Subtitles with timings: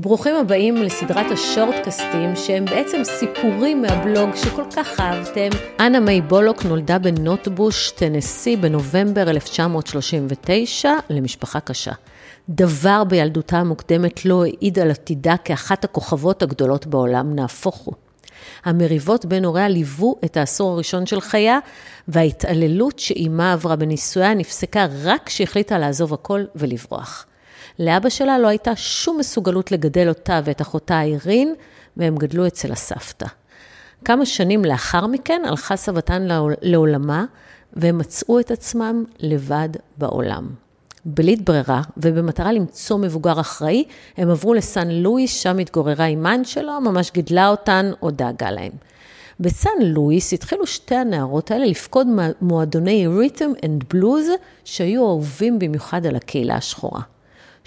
[0.00, 5.48] ברוכים הבאים לסדרת השורטקסטים, שהם בעצם סיפורים מהבלוג שכל כך אהבתם.
[5.80, 11.92] אנה מיי בולוק נולדה בנוטבוש, טנסי, בנובמבר 1939, למשפחה קשה.
[12.48, 17.94] דבר בילדותה המוקדמת לא העיד על עתידה כאחת הכוכבות הגדולות בעולם, נהפוך הוא.
[18.64, 21.58] המריבות בין הוריה ליוו את העשור הראשון של חייה,
[22.08, 27.26] וההתעללות שאימה עברה בנישואיה נפסקה רק כשהחליטה לעזוב הכל ולברוח.
[27.78, 31.54] לאבא שלה לא הייתה שום מסוגלות לגדל אותה ואת אחותה אירין,
[31.96, 33.26] והם גדלו אצל הסבתא.
[34.04, 36.28] כמה שנים לאחר מכן הלכה סבתן
[36.62, 37.24] לעולמה,
[37.72, 40.48] והם מצאו את עצמם לבד בעולם.
[41.04, 43.84] בלית ברירה, ובמטרה למצוא מבוגר אחראי,
[44.16, 48.72] הם עברו לסן לואיס, שם התגוררה אימן שלא ממש גידלה אותן או דאגה להם.
[49.40, 52.06] בסן לואיס התחילו שתי הנערות האלה לפקוד
[52.40, 54.26] מועדוני rhythm and blues,
[54.64, 57.00] שהיו אהובים במיוחד על הקהילה השחורה.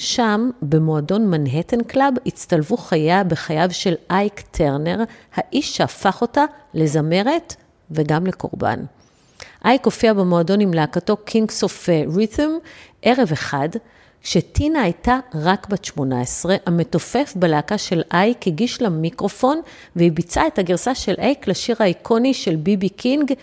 [0.02, 5.04] שם, במועדון מנהטן קלאב, הצטלבו חייה בחייו של אייק טרנר,
[5.36, 7.56] האיש שהפך אותה לזמרת
[7.92, 8.80] וגם לקורבן.
[9.66, 12.50] אייק הופיע במועדון עם להקתו Kings of Rhythm
[13.02, 13.70] ערב אחד,
[14.24, 19.62] כשטינה הייתה רק בת 18, המתופף בלהקה של אייק הגיש לה מיקרופון
[19.96, 23.34] והיא ביצעה את הגרסה של אייק לשיר האיקוני של בי בי קינג,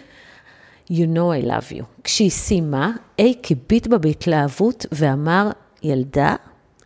[0.91, 1.85] You know I love you.
[2.05, 5.51] כשהיא סיימה, אייק הביט בה בהתלהבות ואמר,
[5.83, 6.37] ילדה,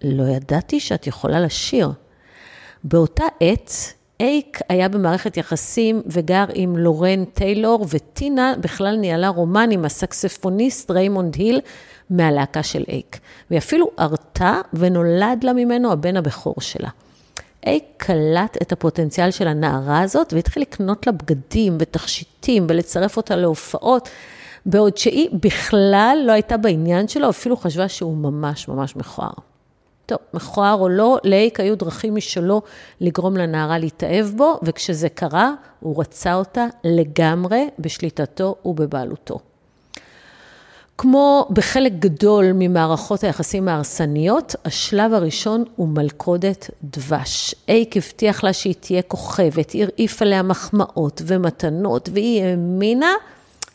[0.05, 1.93] לא ידעתי שאת יכולה לשיר.
[2.85, 3.73] באותה עת,
[4.21, 11.35] אייק היה במערכת יחסים וגר עם לורן טיילור, וטינה בכלל ניהלה רומן עם הסקספוניסט ריימונד
[11.35, 11.61] היל
[12.11, 13.19] מהלהקה של אייק.
[13.51, 16.89] והיא אפילו הרתה ונולד לה ממנו הבן הבכור שלה.
[17.67, 24.09] אייק קלט את הפוטנציאל של הנערה הזאת והתחיל לקנות לה בגדים ותכשיטים ולצרף אותה להופעות,
[24.67, 29.52] בעוד שהיא בכלל לא הייתה בעניין שלו, אפילו חשבה שהוא ממש ממש מכוער.
[30.07, 32.63] טוב, מכוער או לא, לייק היו דרכים משלו
[33.01, 39.39] לגרום לנערה להתאהב בו, וכשזה קרה, הוא רצה אותה לגמרי בשליטתו ובבעלותו.
[40.99, 47.55] כמו בחלק גדול ממערכות היחסים ההרסניות, השלב הראשון הוא מלכודת דבש.
[47.69, 53.13] אייק הבטיח לה שהיא תהיה כוכבת, הרעיף עליה מחמאות ומתנות, והיא האמינה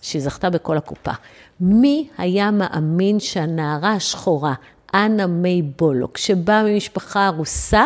[0.01, 1.11] שהיא זכתה בכל הקופה.
[1.59, 4.53] מי היה מאמין שהנערה השחורה,
[4.97, 7.85] אנה מיי בולוק, שבאה ממשפחה ארוסה,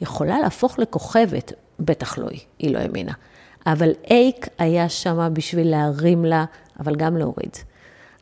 [0.00, 1.52] יכולה להפוך לכוכבת.
[1.80, 3.12] בטח לא היא, היא לא האמינה.
[3.66, 6.44] אבל אייק היה שם בשביל להרים לה,
[6.80, 7.56] אבל גם להוריד.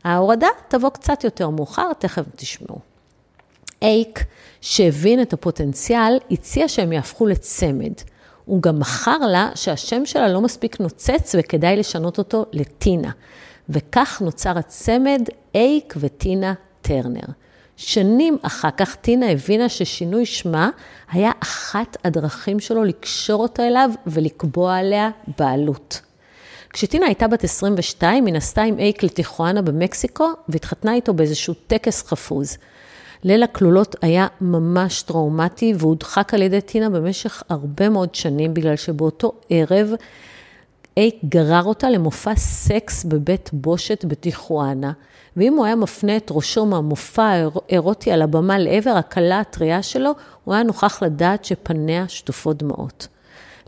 [0.04, 2.78] ההורדה תבוא קצת יותר מאוחר, תכף תשמעו.
[3.82, 4.24] אייק,
[4.60, 7.92] שהבין את הפוטנציאל, הציע שהם יהפכו לצמד.
[8.44, 13.10] הוא גם מכר לה שהשם שלה לא מספיק נוצץ וכדאי לשנות אותו לטינה.
[13.68, 15.22] וכך נוצר הצמד
[15.54, 17.26] אייק וטינה טרנר.
[17.82, 20.70] שנים אחר כך טינה הבינה ששינוי שמה
[21.12, 26.00] היה אחת הדרכים שלו לקשור אותה אליו ולקבוע עליה בעלות.
[26.72, 32.58] כשטינה הייתה בת 22, היא נסעה עם אייק לטיחואנה במקסיקו והתחתנה איתו באיזשהו טקס חפוז.
[33.24, 39.32] ליל הכלולות היה ממש טראומטי והודחק על ידי טינה במשך הרבה מאוד שנים, בגלל שבאותו
[39.50, 39.90] ערב
[41.00, 44.92] אייק גרר אותה למופע סקס בבית בושת בטיחואנה,
[45.36, 50.10] ואם הוא היה מפנה את ראשו מהמופע האירוטי על הבמה לעבר הכלה הטריה שלו,
[50.44, 53.08] הוא היה נוכח לדעת שפניה שטופות דמעות.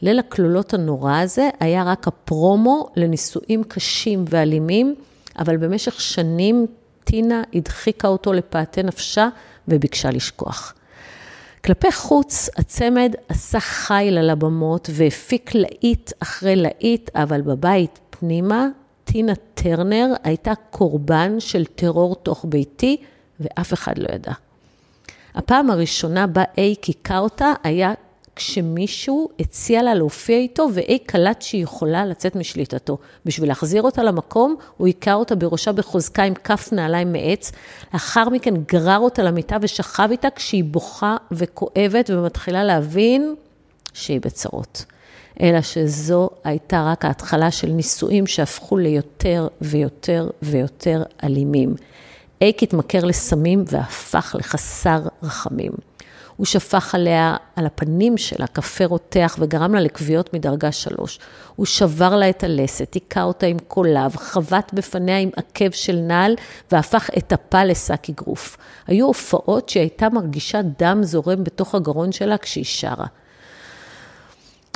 [0.02, 4.94] ליל הכלולות הנורא הזה היה רק הפרומו לנישואים קשים ואלימים,
[5.38, 6.66] אבל במשך שנים
[7.04, 9.28] טינה הדחיקה אותו לפאתי נפשה
[9.68, 10.74] וביקשה לשכוח.
[11.64, 18.66] כלפי חוץ, הצמד עשה חיל על הבמות והפיק להיט אחרי להיט, אבל בבית פנימה,
[19.04, 22.96] טינה טרנר הייתה קורבן של טרור תוך ביתי,
[23.40, 24.32] ואף אחד לא ידע.
[25.34, 27.92] הפעם הראשונה בה איי קיכה אותה היה
[28.36, 32.98] כשמישהו הציע לה להופיע איתו, ואיי קלט שהיא יכולה לצאת משליטתו.
[33.24, 37.52] בשביל להחזיר אותה למקום, הוא היכה אותה בראשה בחוזקה עם כף נעליים מעץ.
[37.94, 43.34] לאחר מכן גרר אותה למיטה ושכב איתה כשהיא בוכה וכואבת ומתחילה להבין
[43.92, 44.84] שהיא בצרות.
[45.40, 51.74] אלא שזו הייתה רק ההתחלה של נישואים שהפכו ליותר ויותר ויותר אלימים.
[52.42, 55.72] אייק התמכר לסמים והפך לחסר רחמים.
[56.36, 61.18] הוא שפך עליה, על הפנים שלה, קפה רותח וגרם לה לכוויות מדרגה שלוש.
[61.56, 66.34] הוא שבר לה את הלסת, היכה אותה עם קולב, חבט בפניה עם עקב של נעל
[66.72, 68.56] והפך את אפה לשק אגרוף.
[68.86, 73.06] היו הופעות שהיא הייתה מרגישה דם זורם בתוך הגרון שלה כשהיא שרה.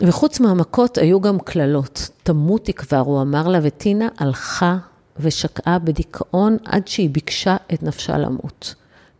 [0.03, 2.09] וחוץ מהמכות היו גם קללות.
[2.23, 4.77] תמותי כבר, הוא אמר לה, וטינה הלכה
[5.21, 8.75] ושקעה בדיכאון עד שהיא ביקשה את נפשה למות.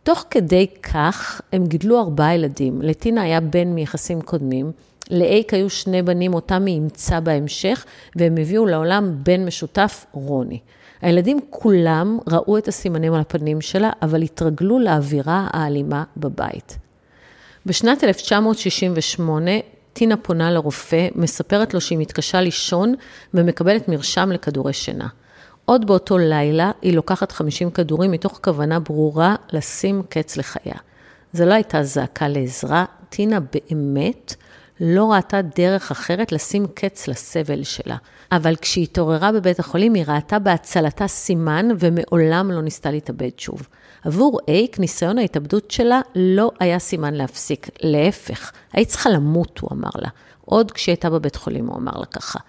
[0.07, 2.81] תוך כדי כך, הם גידלו ארבעה ילדים.
[2.81, 4.71] לטינה היה בן מיחסים קודמים,
[5.11, 10.59] לאייק היו שני בנים, אותם היא אימצה בהמשך, והם הביאו לעולם בן משותף, רוני.
[11.01, 16.77] הילדים כולם ראו את הסימנים על הפנים שלה, אבל התרגלו לאווירה האלימה בבית.
[17.65, 19.51] בשנת 1968,
[19.93, 22.93] טינה פונה לרופא, מספרת לו שהיא מתקשה לישון
[23.33, 25.07] ומקבלת מרשם לכדורי שינה.
[25.69, 30.75] עוד באותו לילה היא לוקחת 50 כדורים מתוך כוונה ברורה לשים קץ לחייה.
[31.33, 34.35] זו לא הייתה זעקה לעזרה, טינה באמת
[34.79, 37.95] לא ראתה דרך אחרת לשים קץ לסבל שלה.
[38.31, 43.67] אבל כשהיא התעוררה בבית החולים, היא ראתה בהצלתה סימן ומעולם לא ניסתה להתאבד שוב.
[44.03, 49.89] עבור אייק, ניסיון ההתאבדות שלה לא היה סימן להפסיק, להפך, היית צריכה למות, הוא אמר
[49.95, 50.09] לה.
[50.45, 52.39] עוד כשהיא הייתה בבית חולים, הוא אמר לה ככה.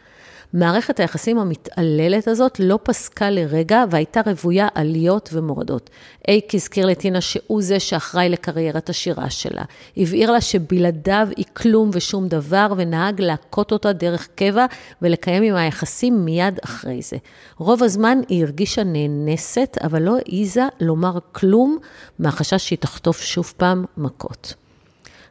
[0.53, 5.91] מערכת היחסים המתעללת הזאת לא פסקה לרגע והייתה רוויה עליות ומורדות.
[6.29, 9.63] אייק הזכיר לטינה שהוא זה שאחראי לקריירת השירה שלה.
[9.97, 14.67] הבהיר לה שבלעדיו היא כלום ושום דבר, ונהג להכות אותה דרך קבע
[15.03, 17.17] ולקיים עם היחסים מיד אחרי זה.
[17.59, 21.79] רוב הזמן היא הרגישה נאנסת, אבל לא העיזה לומר כלום
[22.19, 24.55] מהחשש שהיא תחטוף שוב פעם מכות.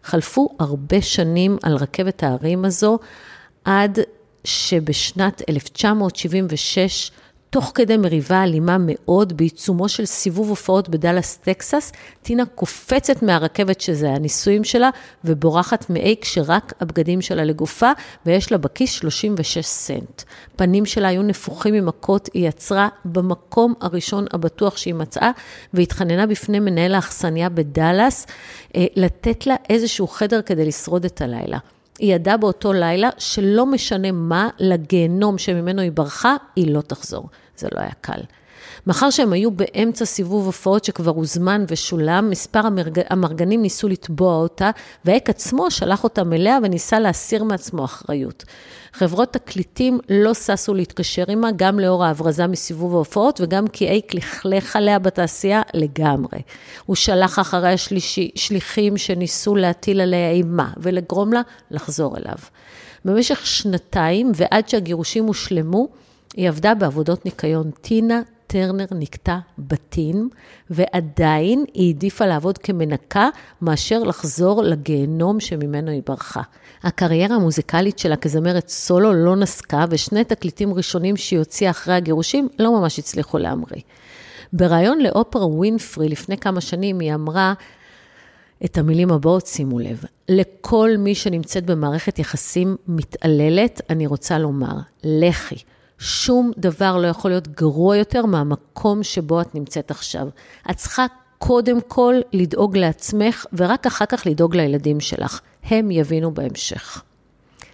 [0.04, 3.00] חלפו הרבה שנים על רכבת ההרים הזו,
[3.66, 4.00] עד
[4.44, 7.12] שבשנת 1976,
[7.50, 11.92] תוך כדי מריבה אלימה מאוד, בעיצומו של סיבוב הופעות בדאלאס, טקסס,
[12.22, 14.90] טינה קופצת מהרכבת שזה הניסויים שלה,
[15.24, 17.92] ובורחת מאי כשרק הבגדים שלה לגופה,
[18.26, 20.24] ויש לה בכיס 36 סנט.
[20.56, 25.32] פנים שלה היו נפוחים ממכות, היא יצרה במקום הראשון הבטוח שהיא מצאה,
[25.74, 28.28] והתחננה בפני מנהל האכסניה בדאלאס,
[28.76, 31.58] אה, לתת לה איזשהו חדר כדי לשרוד את הלילה.
[32.00, 37.30] היא ידעה באותו לילה שלא משנה מה, לגיהנום שממנו היא ברחה, היא לא תחזור.
[37.58, 38.22] זה לא היה קל.
[38.88, 43.00] מאחר שהם היו באמצע סיבוב הופעות שכבר הוזמן ושולם, מספר המרג...
[43.10, 44.72] המרגנים ניסו לתבוע אותה,
[45.06, 48.44] והאק עצמו שלח אותם אליה וניסה להסיר מעצמו אחריות.
[48.94, 54.76] חברות תקליטים לא ששו להתקשר עימה, גם לאור ההברזה מסיבוב ההופעות וגם כי אייק לכלך
[54.76, 56.40] עליה בתעשייה לגמרי.
[56.86, 62.38] הוא שלח אחרי השלישי, שליחים שניסו להטיל עליה אימה ולגרום לה לחזור אליו.
[63.06, 65.88] במשך שנתיים ועד שהגירושים הושלמו,
[66.36, 67.72] היא עבדה בעבודות ניקיון.
[67.82, 70.30] טינה טרנר נקטע בתים,
[70.70, 73.30] ועדיין היא העדיפה לעבוד כמנקה
[73.62, 76.42] מאשר לחזור לגיהנום שממנו היא ברחה.
[76.84, 82.80] הקריירה המוזיקלית שלה כזמרת סולו לא נסקה, ושני תקליטים ראשונים שהיא הוציאה אחרי הגירושים לא
[82.80, 83.82] ממש הצליחו להמריא.
[84.54, 87.54] בריאיון לאופרה ווינפרי לפני כמה שנים היא אמרה,
[88.66, 90.04] את המילים הבאות, שימו לב.
[90.30, 94.74] לכל מי שנמצאת במערכת יחסים מתעללת, אני רוצה לומר,
[95.04, 95.56] לכי.
[96.00, 100.28] שום דבר לא יכול להיות גרוע יותר מהמקום שבו את נמצאת עכשיו.
[100.72, 101.06] את צריכה
[101.38, 105.42] קודם כל לדאוג לעצמך, ורק אחר כך לדאוג לילדים שלך.
[105.64, 107.04] הם יבינו בהמשך.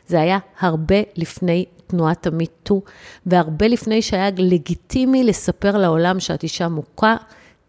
[0.07, 2.81] זה היה הרבה לפני תנועת המיטו,
[3.25, 7.15] והרבה לפני שהיה לגיטימי לספר לעולם שאת אישה מוכה,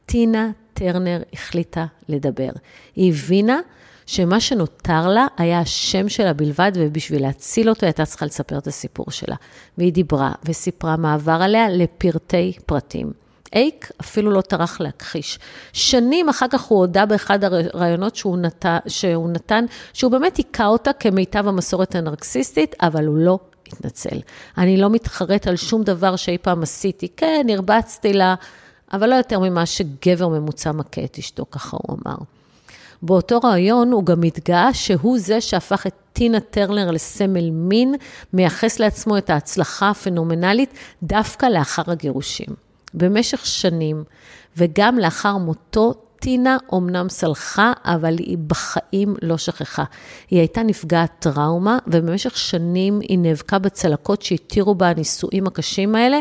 [0.07, 2.51] טינה טרנר החליטה לדבר.
[2.97, 3.61] היא הבינה
[4.07, 9.11] שמה שנותר לה היה השם שלה בלבד, ובשביל להציל אותו הייתה צריכה לספר את הסיפור
[9.11, 9.37] שלה.
[9.79, 13.13] והיא דיברה וסיפרה מה עבר עליה לפרטי פרטים.
[13.55, 15.39] אייק אפילו לא טרח להכחיש.
[15.73, 18.67] שנים אחר כך הוא הודה באחד הראיונות שהוא, נת...
[18.87, 24.19] שהוא נתן, שהוא באמת היכה אותה כמיטב המסורת הנרקסיסטית, אבל הוא לא התנצל.
[24.59, 27.09] אני לא מתחרט על שום דבר שאי פעם עשיתי.
[27.17, 28.35] כן, הרבצתי לה,
[28.93, 32.17] אבל לא יותר ממה שגבר ממוצע מכה את אשתו, ככה הוא אמר.
[33.03, 37.95] באותו ראיון הוא גם התגאה שהוא זה שהפך את טינה טרנר לסמל מין,
[38.33, 42.47] מייחס לעצמו את ההצלחה הפנומנלית דווקא לאחר הגירושים.
[42.95, 44.05] במשך שנים,
[44.57, 49.85] וגם לאחר מותו, טינה אומנם סלחה, אבל היא בחיים לא שכחה.
[50.31, 56.21] היא הייתה נפגעת טראומה, ובמשך שנים היא נאבקה בצלקות שהתירו בה הנישואים הקשים האלה,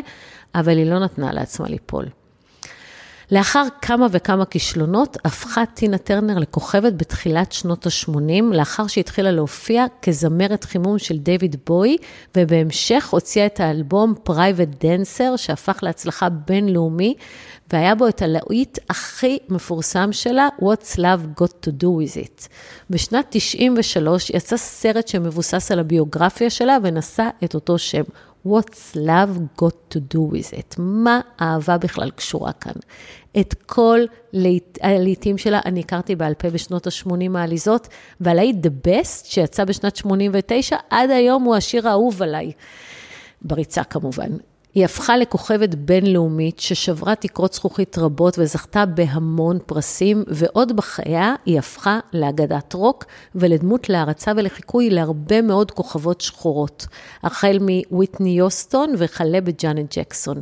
[0.55, 2.05] אבל היא לא נתנה לעצמה ליפול.
[3.31, 10.63] לאחר כמה וכמה כישלונות, הפכה טינה טרנר לכוכבת בתחילת שנות ה-80, לאחר שהתחילה להופיע כזמרת
[10.63, 11.97] חימום של דיוויד בוי,
[12.37, 17.15] ובהמשך הוציאה את האלבום Private Dancer, שהפך להצלחה בינלאומי,
[17.73, 22.47] והיה בו את הלהיט הכי מפורסם שלה, What's Love Got to Do With It.
[22.89, 28.03] בשנת 93 יצא סרט שמבוסס על הביוגרפיה שלה ונשא את אותו שם,
[28.45, 30.75] What's love got to do with it?
[30.77, 32.73] מה אהבה בכלל קשורה כאן?
[33.39, 33.99] את כל
[34.81, 37.87] הלעיתים שלה אני הכרתי בעל פה בשנות ה-80 העליזות,
[38.19, 42.51] והלהיט The Best, שיצא בשנת 89, עד היום הוא השיר האהוב עליי.
[43.41, 44.29] בריצה כמובן.
[44.75, 51.99] היא הפכה לכוכבת בינלאומית ששברה תקרות זכוכית רבות וזכתה בהמון פרסים, ועוד בחייה היא הפכה
[52.13, 56.87] לאגדת רוק ולדמות להערצה ולחיקוי להרבה מאוד כוכבות שחורות,
[57.23, 60.41] החל מוויטני יוסטון וכלה בג'אנט ג'קסון.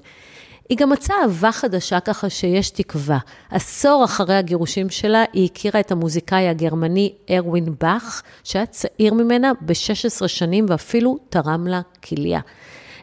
[0.69, 3.17] היא גם מצאה אהבה חדשה ככה שיש תקווה.
[3.49, 10.27] עשור אחרי הגירושים שלה, היא הכירה את המוזיקאי הגרמני ארווין באך, שהיה צעיר ממנה ב-16
[10.27, 12.39] שנים ואפילו תרם לה כליה.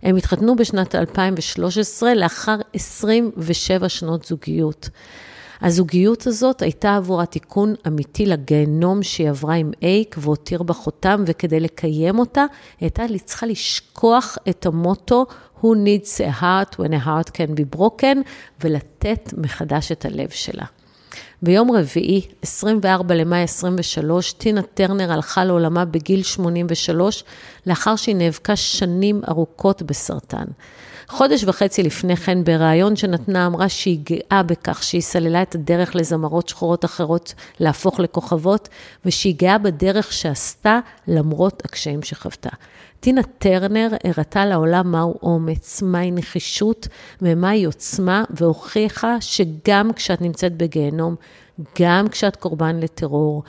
[0.03, 4.89] הם התחתנו בשנת 2013 לאחר 27 שנות זוגיות.
[5.61, 11.61] הזוגיות הזאת הייתה עבורה תיקון אמיתי לגיהנום שהיא עברה עם אייק והותיר בה חותם, וכדי
[11.61, 12.45] לקיים אותה,
[12.81, 15.27] הייתה צריכה לשכוח את המוטו
[15.63, 18.17] Who needs a heart when a heart can be broken,
[18.65, 20.65] ולתת מחדש את הלב שלה.
[21.43, 27.25] ביום רביעי, 24 למאי 23, טינה טרנר הלכה לעולמה בגיל 83,
[27.67, 30.45] לאחר שהיא נאבקה שנים ארוכות בסרטן.
[31.09, 36.49] חודש וחצי לפני כן, בריאיון שנתנה, אמרה שהיא גאה בכך שהיא סללה את הדרך לזמרות
[36.49, 38.69] שחורות אחרות להפוך לכוכבות,
[39.05, 42.51] ושהיא גאה בדרך שעשתה למרות הקשיים שחוותה.
[43.01, 46.89] טינה טרנר הראתה לעולם מהו אומץ, מהי נחישות
[47.23, 51.15] ומהי עוצמה, והוכיחה שגם כשאת נמצאת בגיהנום,
[51.81, 53.43] גם כשאת קורבן לטרור,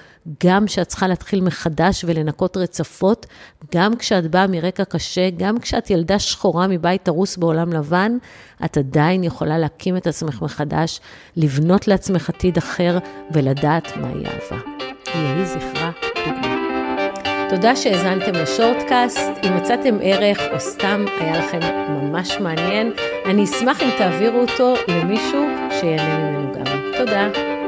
[0.45, 3.25] גם כשאת צריכה להתחיל מחדש ולנקות רצפות,
[3.75, 8.17] גם כשאת באה מרקע קשה, גם כשאת ילדה שחורה מבית הרוס בעולם לבן,
[8.65, 10.99] את עדיין יכולה להקים את עצמך מחדש,
[11.35, 12.97] לבנות לעצמך עתיד אחר
[13.31, 14.61] ולדעת מהי אהבה.
[15.15, 15.91] יהי זכרה
[16.25, 16.59] דוגמה.
[17.49, 19.31] תודה שהאזנתם לשורטקאסט.
[19.43, 22.91] אם מצאתם ערך או סתם היה לכם ממש מעניין,
[23.25, 25.45] אני אשמח אם תעבירו אותו למישהו
[25.79, 26.65] שיהנה ממנו גם.
[26.97, 27.58] תודה.